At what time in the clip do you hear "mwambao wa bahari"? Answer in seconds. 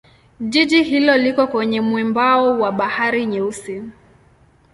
1.81-3.25